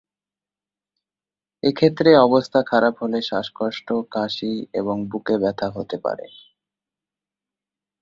এক্ষেত্রে 1.63 2.09
অবস্থা 2.17 2.59
খারাপ 2.63 2.93
হলে 3.01 3.19
শ্বাসকষ্ট, 3.21 3.87
কাশি 4.11 4.53
এবং 4.73 4.95
বুকে 5.07 5.35
ব্যথা 5.37 5.67
হতে 5.69 5.97
পারে। 5.97 6.25